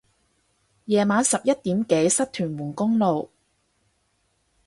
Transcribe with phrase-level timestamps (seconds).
[0.85, 3.29] 夜晚十一點幾塞屯門公路